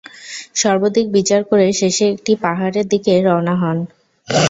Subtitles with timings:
[0.55, 3.77] সর্বদিক বিচার করে শেষে একটি পাহাড়ের দিকে রওয়ানা হন।